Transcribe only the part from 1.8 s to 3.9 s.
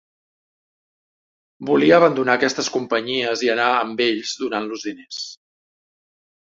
abandonar aquestes companyies i anar